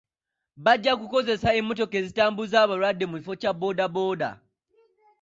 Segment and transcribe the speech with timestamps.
[0.65, 4.29] Bajja kukozesa emmotoka ezitambuza abalwadde mu kifo kya boodabooda.